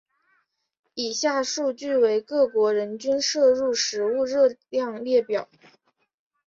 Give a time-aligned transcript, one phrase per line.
[0.95, 5.47] 以下数据为各国人均摄入食物热量列表。